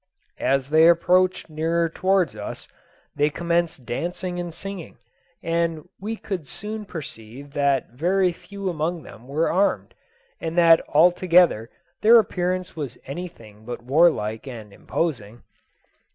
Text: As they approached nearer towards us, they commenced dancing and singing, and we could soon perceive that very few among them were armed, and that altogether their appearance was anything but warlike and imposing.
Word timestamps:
As 0.39 0.71
they 0.71 0.87
approached 0.87 1.47
nearer 1.47 1.87
towards 1.87 2.35
us, 2.35 2.67
they 3.15 3.29
commenced 3.29 3.85
dancing 3.85 4.39
and 4.39 4.51
singing, 4.51 4.97
and 5.43 5.87
we 5.99 6.15
could 6.15 6.47
soon 6.47 6.85
perceive 6.85 7.53
that 7.53 7.91
very 7.91 8.31
few 8.31 8.67
among 8.67 9.03
them 9.03 9.27
were 9.27 9.51
armed, 9.51 9.93
and 10.39 10.57
that 10.57 10.81
altogether 10.89 11.69
their 12.01 12.17
appearance 12.17 12.75
was 12.75 12.97
anything 13.05 13.63
but 13.63 13.83
warlike 13.83 14.47
and 14.47 14.73
imposing. 14.73 15.43